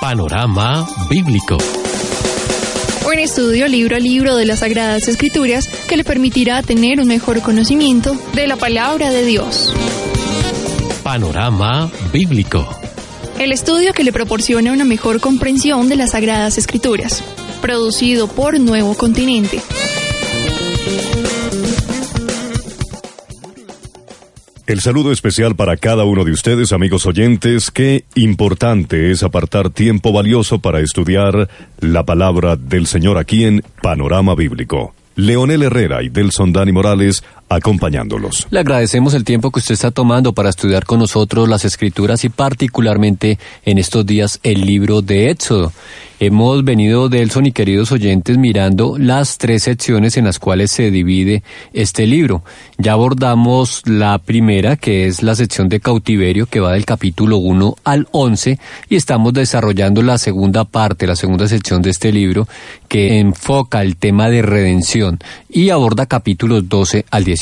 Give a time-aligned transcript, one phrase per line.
[0.00, 1.58] Panorama Bíblico.
[3.06, 7.42] Un estudio libro a libro de las Sagradas Escrituras que le permitirá tener un mejor
[7.42, 9.74] conocimiento de la palabra de Dios.
[11.02, 12.66] Panorama Bíblico.
[13.38, 17.22] El estudio que le proporciona una mejor comprensión de las Sagradas Escrituras.
[17.60, 19.60] Producido por Nuevo Continente.
[24.70, 27.72] El saludo especial para cada uno de ustedes, amigos oyentes.
[27.72, 31.48] Qué importante es apartar tiempo valioso para estudiar
[31.80, 34.94] la palabra del Señor aquí en Panorama Bíblico.
[35.16, 38.46] Leonel Herrera y Delson Dani Morales acompañándolos.
[38.50, 42.28] Le agradecemos el tiempo que usted está tomando para estudiar con nosotros las escrituras y
[42.28, 45.72] particularmente en estos días el libro de Éxodo.
[46.22, 51.42] Hemos venido, Delson y queridos oyentes, mirando las tres secciones en las cuales se divide
[51.72, 52.44] este libro.
[52.76, 57.74] Ya abordamos la primera, que es la sección de cautiverio, que va del capítulo 1
[57.84, 58.58] al 11,
[58.90, 62.46] y estamos desarrollando la segunda parte, la segunda sección de este libro,
[62.86, 67.39] que enfoca el tema de redención y aborda capítulos 12 al 18.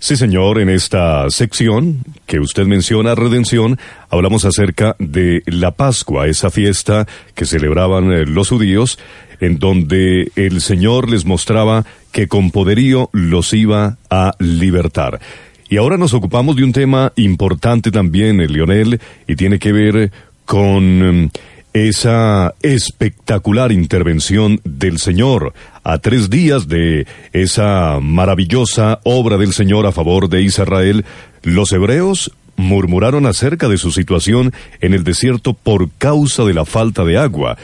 [0.00, 3.78] Sí, señor, en esta sección que usted menciona, Redención,
[4.10, 8.98] hablamos acerca de la Pascua, esa fiesta que celebraban eh, los judíos,
[9.40, 15.20] en donde el Señor les mostraba que con poderío los iba a libertar.
[15.68, 20.12] Y ahora nos ocupamos de un tema importante también, el Lionel, y tiene que ver
[20.44, 21.30] con mm,
[21.72, 25.52] esa espectacular intervención del Señor
[25.88, 31.06] a tres días de esa maravillosa obra del Señor a favor de Israel,
[31.42, 37.04] los hebreos murmuraron acerca de su situación en el desierto por causa de la falta
[37.06, 37.56] de agua,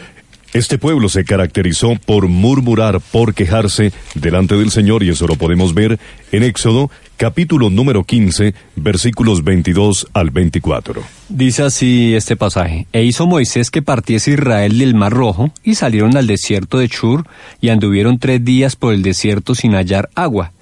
[0.55, 5.75] este pueblo se caracterizó por murmurar, por quejarse delante del Señor y eso lo podemos
[5.75, 5.99] ver
[6.31, 11.03] en Éxodo capítulo número 15 versículos 22 al 24.
[11.29, 16.17] Dice así este pasaje, e hizo Moisés que partiese Israel del Mar Rojo y salieron
[16.17, 17.27] al desierto de Chur
[17.61, 20.53] y anduvieron tres días por el desierto sin hallar agua.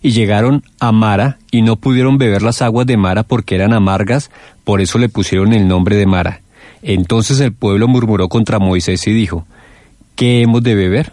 [0.00, 4.30] Y llegaron a Mara y no pudieron beber las aguas de Mara porque eran amargas,
[4.64, 6.40] por eso le pusieron el nombre de Mara.
[6.82, 9.46] Entonces el pueblo murmuró contra Moisés y dijo,
[10.16, 11.12] ¿qué hemos de beber?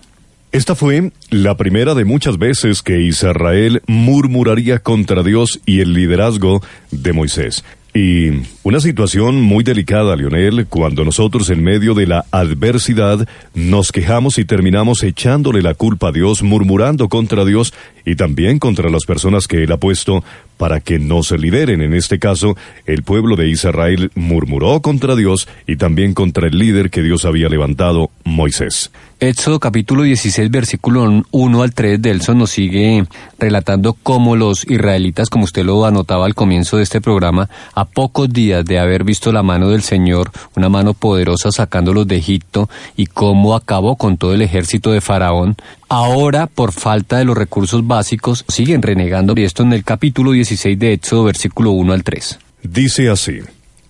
[0.52, 6.64] Esta fue la primera de muchas veces que Israel murmuraría contra Dios y el liderazgo
[6.90, 7.64] de Moisés.
[7.94, 8.30] Y
[8.64, 14.46] una situación muy delicada, Lionel, cuando nosotros en medio de la adversidad nos quejamos y
[14.46, 17.74] terminamos echándole la culpa a Dios, murmurando contra Dios
[18.10, 20.24] y también contra las personas que Él ha puesto
[20.58, 21.82] para que no se lideren.
[21.82, 26.90] En este caso, el pueblo de Israel murmuró contra Dios y también contra el líder
[26.90, 28.92] que Dios había levantado, Moisés.
[29.22, 33.06] Éxodo capítulo 16, versículo 1 al 3 de Elson nos sigue
[33.38, 38.32] relatando cómo los israelitas, como usted lo anotaba al comienzo de este programa, a pocos
[38.32, 43.08] días de haber visto la mano del Señor, una mano poderosa sacándolos de Egipto, y
[43.08, 45.58] cómo acabó con todo el ejército de Faraón,
[45.90, 49.34] ahora por falta de los recursos básicos siguen renegando.
[49.36, 52.40] Y esto en el capítulo 16 de Éxodo, versículo 1 al 3.
[52.64, 53.40] Dice así,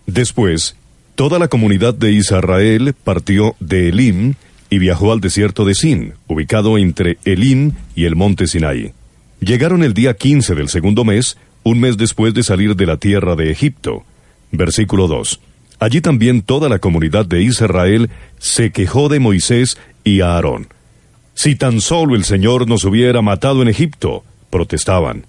[0.07, 0.75] después,
[1.15, 4.35] toda la comunidad de Israel partió de Elim,
[4.69, 8.93] y viajó al desierto de Sin, ubicado entre Elim y el monte Sinai.
[9.39, 13.35] Llegaron el día 15 del segundo mes, un mes después de salir de la tierra
[13.35, 14.03] de Egipto.
[14.51, 15.39] Versículo 2.
[15.79, 20.67] Allí también toda la comunidad de Israel se quejó de Moisés y Aarón.
[21.41, 25.25] Si tan solo el Señor nos hubiera matado en Egipto, protestaban.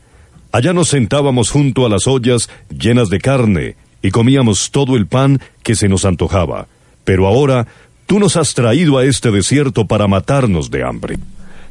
[0.51, 5.41] Allá nos sentábamos junto a las ollas llenas de carne y comíamos todo el pan
[5.63, 6.67] que se nos antojaba.
[7.05, 7.69] Pero ahora
[8.11, 11.17] Tú nos has traído a este desierto para matarnos de hambre.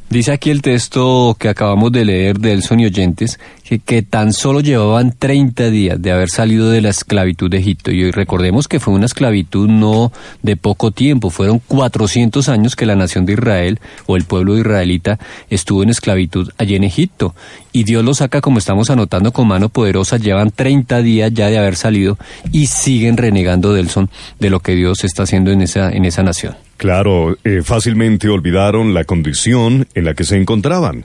[0.10, 3.40] Dice aquí el texto que acabamos de leer de Elson y Oyentes,
[3.86, 7.92] que, tan solo llevaban 30 días de haber salido de la esclavitud de Egipto.
[7.92, 10.12] Y recordemos que fue una esclavitud no
[10.42, 15.20] de poco tiempo, fueron 400 años que la nación de Israel o el pueblo israelita
[15.52, 17.36] estuvo en esclavitud allí en Egipto.
[17.72, 21.60] Y Dios lo saca, como estamos anotando, con mano poderosa, llevan 30 días ya de
[21.60, 22.18] haber salido
[22.52, 24.10] y siguen renegando Delson
[24.40, 26.69] de lo que Dios está haciendo en esa, en esa nación.
[26.80, 31.04] Claro, eh, fácilmente olvidaron la condición en la que se encontraban.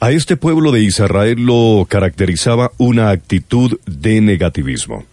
[0.00, 5.04] A este pueblo de Israel lo caracterizaba una actitud de negativismo.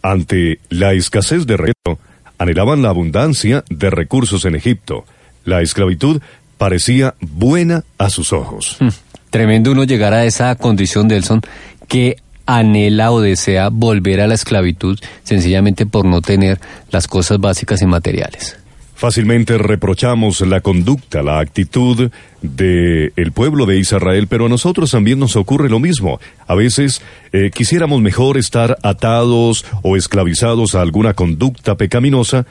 [0.00, 1.98] Ante la escasez de reto,
[2.38, 5.06] anhelaban la abundancia de recursos en Egipto.
[5.44, 6.22] La esclavitud
[6.56, 8.76] parecía buena a sus ojos.
[8.78, 8.90] Hmm.
[9.30, 11.42] Tremendo uno llegar a esa condición, Delson,
[11.88, 12.14] que
[12.46, 16.60] anhela o desea volver a la esclavitud sencillamente por no tener
[16.92, 18.61] las cosas básicas y materiales.
[19.02, 25.18] Fácilmente reprochamos la conducta, la actitud del el pueblo de Israel, pero a nosotros también
[25.18, 26.20] nos ocurre lo mismo.
[26.46, 27.02] A veces
[27.32, 32.46] eh, quisiéramos mejor estar atados o esclavizados a alguna conducta pecaminosa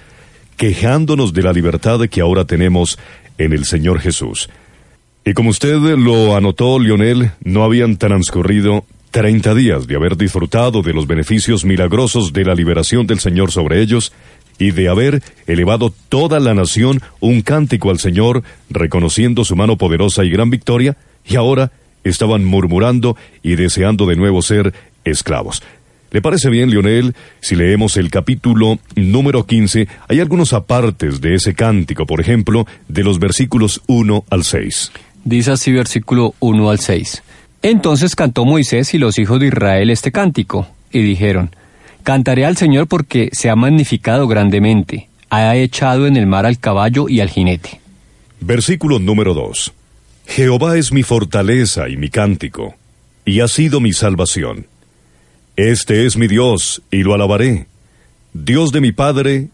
[0.57, 2.99] quejándonos de la libertad que ahora tenemos
[3.37, 4.49] en el Señor Jesús.
[5.23, 10.93] Y como usted lo anotó, Lionel, no habían transcurrido treinta días de haber disfrutado de
[10.93, 14.11] los beneficios milagrosos de la liberación del Señor sobre ellos
[14.61, 20.23] y de haber elevado toda la nación un cántico al Señor, reconociendo su mano poderosa
[20.23, 21.71] y gran victoria, y ahora
[22.03, 24.71] estaban murmurando y deseando de nuevo ser
[25.03, 25.63] esclavos.
[26.11, 29.87] ¿Le parece bien, Lionel, si leemos el capítulo número 15?
[30.07, 34.91] Hay algunos apartes de ese cántico, por ejemplo, de los versículos 1 al 6.
[35.23, 37.23] Dice así versículo 1 al 6.
[37.63, 41.49] Entonces cantó Moisés y los hijos de Israel este cántico, y dijeron,
[42.03, 47.07] Cantaré al Señor porque se ha magnificado grandemente, ha echado en el mar al caballo
[47.07, 47.79] y al jinete.
[48.39, 49.73] Versículo número 2.
[50.25, 52.75] Jehová es mi fortaleza y mi cántico,
[53.25, 54.65] y ha sido mi salvación.
[55.55, 57.67] Este es mi Dios, y lo alabaré,
[58.33, 59.49] Dios de mi Padre,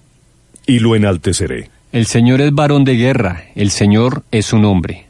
[0.65, 1.69] y lo enalteceré.
[1.91, 5.07] El Señor es varón de guerra, el Señor es su nombre.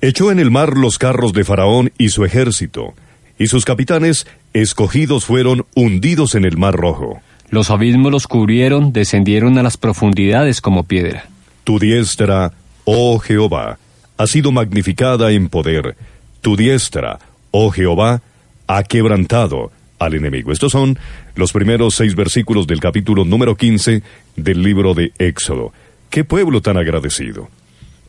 [0.00, 2.94] Echó en el mar los carros de Faraón y su ejército,
[3.38, 4.26] y sus capitanes
[4.62, 7.20] escogidos fueron hundidos en el mar rojo.
[7.50, 11.26] Los abismos los cubrieron, descendieron a las profundidades como piedra.
[11.64, 12.52] Tu diestra,
[12.84, 13.78] oh Jehová,
[14.16, 15.96] ha sido magnificada en poder.
[16.40, 17.18] Tu diestra,
[17.50, 18.22] oh Jehová,
[18.66, 20.52] ha quebrantado al enemigo.
[20.52, 20.98] Estos son
[21.34, 24.02] los primeros seis versículos del capítulo número 15
[24.36, 25.72] del libro de Éxodo.
[26.10, 27.48] Qué pueblo tan agradecido.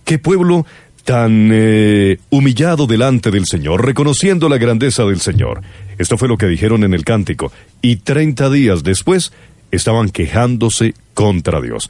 [0.05, 0.65] Qué pueblo
[1.07, 5.61] tan eh, humillado delante del Señor, reconociendo la grandeza del Señor.
[5.97, 7.49] Esto fue lo que dijeron en el cántico.
[7.81, 9.31] Y treinta días después
[9.71, 11.89] estaban quejándose contra Dios.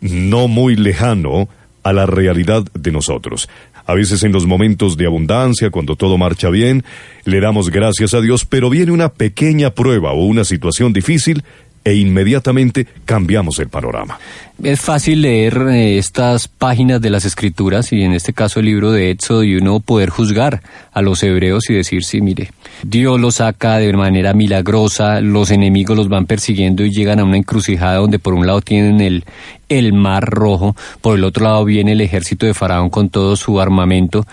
[0.00, 1.48] No muy lejano
[1.84, 3.48] a la realidad de nosotros.
[3.86, 6.82] A veces en los momentos de abundancia, cuando todo marcha bien,
[7.24, 11.44] le damos gracias a Dios, pero viene una pequeña prueba o una situación difícil
[11.84, 14.18] e inmediatamente cambiamos el panorama.
[14.62, 18.92] Es fácil leer eh, estas páginas de las escrituras y en este caso el libro
[18.92, 22.52] de Éxodo y uno poder juzgar a los hebreos y decir, sí, mire,
[22.82, 27.36] Dios los saca de manera milagrosa, los enemigos los van persiguiendo y llegan a una
[27.36, 29.24] encrucijada donde por un lado tienen el,
[29.68, 33.60] el mar rojo, por el otro lado viene el ejército de Faraón con todo su
[33.60, 34.24] armamento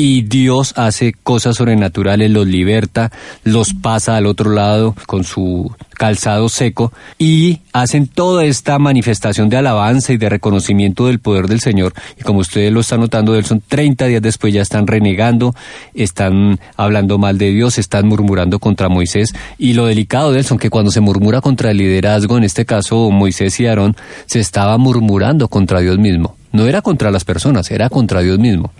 [0.00, 3.10] y Dios hace cosas sobrenaturales, los liberta,
[3.42, 9.56] los pasa al otro lado con su calzado seco y hacen toda esta manifestación de
[9.56, 11.94] alabanza y de reconocimiento del poder del Señor.
[12.16, 15.56] Y como ustedes lo están notando, son 30 días después ya están renegando,
[15.94, 19.34] están hablando mal de Dios, están murmurando contra Moisés.
[19.58, 23.10] Y lo delicado de son que cuando se murmura contra el liderazgo, en este caso
[23.10, 23.96] Moisés y Aarón,
[24.26, 26.36] se estaba murmurando contra Dios mismo.
[26.52, 28.70] No era contra las personas, era contra Dios mismo.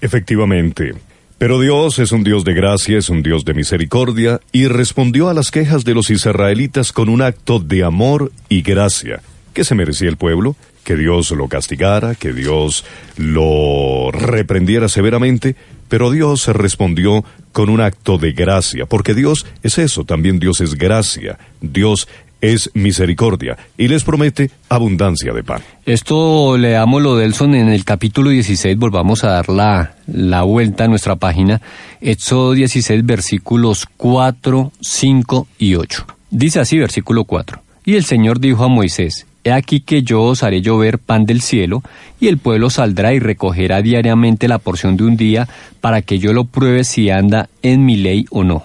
[0.00, 0.94] Efectivamente.
[1.38, 5.34] Pero Dios es un Dios de gracia, es un Dios de misericordia, y respondió a
[5.34, 9.22] las quejas de los israelitas con un acto de amor y gracia.
[9.54, 10.56] ¿Qué se merecía el pueblo?
[10.82, 12.84] Que Dios lo castigara, que Dios
[13.16, 15.54] lo reprendiera severamente,
[15.88, 20.74] pero Dios respondió con un acto de gracia, porque Dios es eso, también Dios es
[20.74, 22.08] gracia, Dios
[22.40, 25.62] es misericordia y les promete abundancia de pan.
[25.86, 30.88] Esto leamos lo Delson en el capítulo 16, volvamos a dar la, la vuelta a
[30.88, 31.60] nuestra página,
[32.00, 36.06] Éxodo 16 versículos 4, 5 y 8.
[36.30, 37.60] Dice así versículo 4.
[37.84, 41.40] Y el Señor dijo a Moisés, He aquí que yo os haré llover pan del
[41.40, 41.82] cielo,
[42.20, 45.48] y el pueblo saldrá y recogerá diariamente la porción de un día,
[45.80, 48.64] para que yo lo pruebe si anda en mi ley o no.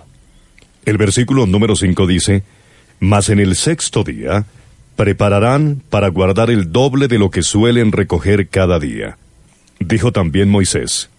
[0.85, 2.43] El versículo número 5 dice,
[3.03, 4.45] mas en el sexto día
[4.95, 9.17] prepararán para guardar el doble de lo que suelen recoger cada día.
[9.79, 11.09] Dijo también Moisés.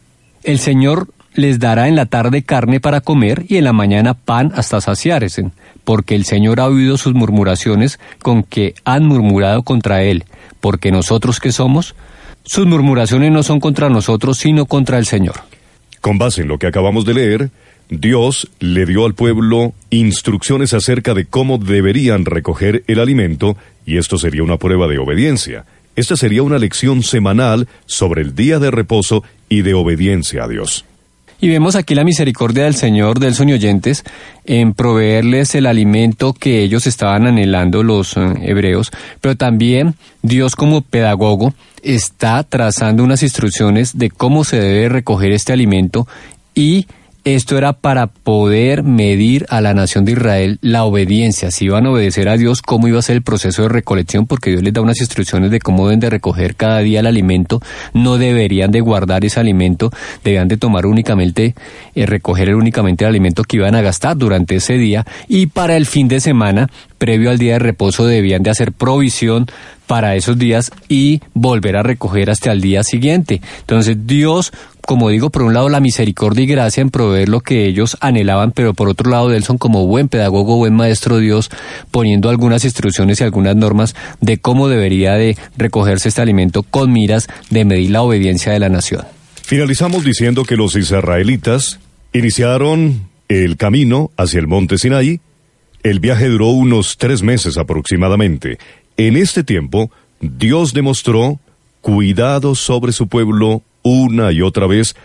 [0.44, 4.50] El Señor les dará en la tarde carne para comer y en la mañana pan
[4.54, 5.50] hasta saciarse,
[5.84, 10.24] porque el Señor ha oído sus murmuraciones con que han murmurado contra Él,
[10.60, 11.94] porque nosotros que somos,
[12.44, 15.34] sus murmuraciones no son contra nosotros, sino contra el Señor.
[16.00, 17.50] Con base en lo que acabamos de leer,
[17.90, 24.18] Dios le dio al pueblo instrucciones acerca de cómo deberían recoger el alimento y esto
[24.18, 25.64] sería una prueba de obediencia.
[25.96, 30.84] Esta sería una lección semanal sobre el día de reposo y de obediencia a Dios.
[31.40, 34.02] Y vemos aquí la misericordia del Señor, del y oyentes,
[34.44, 40.80] en proveerles el alimento que ellos estaban anhelando los eh, hebreos, pero también Dios como
[40.80, 46.08] pedagogo está trazando unas instrucciones de cómo se debe recoger este alimento
[46.54, 46.86] y
[47.24, 51.90] esto era para poder medir a la nación de Israel la obediencia, si iban a
[51.90, 54.82] obedecer a Dios, cómo iba a ser el proceso de recolección, porque Dios les da
[54.82, 57.60] unas instrucciones de cómo deben de recoger cada día el alimento,
[57.94, 59.90] no deberían de guardar ese alimento,
[60.22, 61.54] debían de tomar únicamente,
[61.94, 65.06] eh, recoger únicamente el alimento que iban a gastar durante ese día.
[65.26, 69.46] Y para el fin de semana, previo al día de reposo, debían de hacer provisión
[69.86, 73.40] para esos días y volver a recoger hasta el día siguiente.
[73.60, 74.52] Entonces Dios
[74.86, 78.52] como digo, por un lado la misericordia y gracia en proveer lo que ellos anhelaban,
[78.52, 81.50] pero por otro lado Delson como buen pedagogo, buen maestro Dios,
[81.90, 87.28] poniendo algunas instrucciones y algunas normas de cómo debería de recogerse este alimento con miras
[87.50, 89.02] de medir la obediencia de la nación.
[89.42, 91.78] Finalizamos diciendo que los israelitas
[92.12, 95.20] iniciaron el camino hacia el monte Sinaí.
[95.82, 98.58] El viaje duró unos tres meses aproximadamente.
[98.96, 101.40] En este tiempo, Dios demostró
[101.80, 104.96] cuidado sobre su pueblo una y otra vez,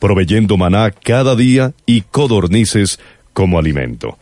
[0.00, 2.98] proveyendo maná cada día y codornices
[3.32, 4.18] como alimento.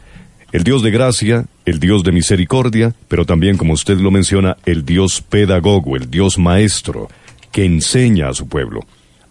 [0.52, 4.84] El Dios de gracia, el Dios de misericordia, pero también, como usted lo menciona, el
[4.84, 7.08] Dios pedagogo, el Dios maestro,
[7.52, 8.80] que enseña a su pueblo.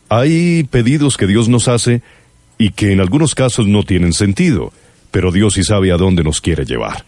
[0.08, 2.02] Hay pedidos que Dios nos hace
[2.58, 4.72] y que en algunos casos no tienen sentido,
[5.12, 7.04] pero Dios sí sabe a dónde nos quiere llevar.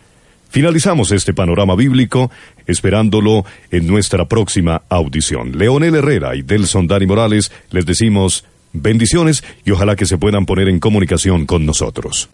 [0.50, 2.30] Finalizamos este panorama bíblico
[2.72, 5.58] esperándolo en nuestra próxima audición.
[5.58, 10.70] Leonel Herrera y Delson Dani Morales les decimos bendiciones y ojalá que se puedan poner
[10.70, 12.30] en comunicación con nosotros.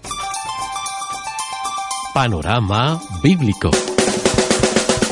[2.14, 3.72] Panorama bíblico.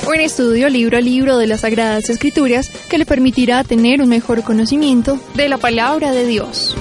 [0.07, 4.43] Un estudio libro a libro de las Sagradas Escrituras que le permitirá tener un mejor
[4.43, 6.75] conocimiento de la palabra de Dios.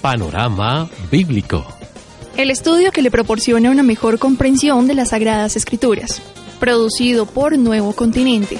[0.00, 1.64] Panorama bíblico.
[2.36, 6.22] El estudio que le proporciona una mejor comprensión de las Sagradas Escrituras,
[6.62, 8.56] producido por Nuevo Continente.